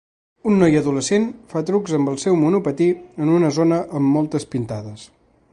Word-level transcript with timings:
Un 0.51 0.55
noi 0.61 0.77
adolescent 0.79 1.27
fa 1.51 1.61
trucs 1.67 1.93
amb 1.99 2.11
el 2.13 2.19
seu 2.25 2.39
monopatí 2.45 2.89
en 3.27 3.33
una 3.37 3.55
zona 3.61 3.81
amb 4.01 4.15
moltes 4.19 4.53
pintades. 4.57 5.09